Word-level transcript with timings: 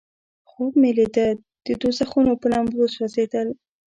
خوب 0.49 0.71
مې 0.81 0.91
لیده 0.97 1.27
د 1.65 1.67
دوزخونو 1.81 2.31
په 2.41 2.47
لمبو 2.51 2.83
سوځیدل. 2.95 3.47